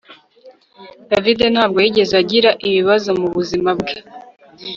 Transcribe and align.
David 1.11 1.39
ntabwo 1.53 1.77
yigeze 1.83 2.13
agira 2.21 2.49
ibibazo 2.67 3.09
mubuzima 3.21 3.69
bwe 3.79 3.95